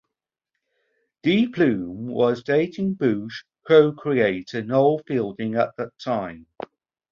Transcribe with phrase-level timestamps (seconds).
[1.21, 6.47] Dee Plume was dating Boosh co-creator Noel Fielding at that time.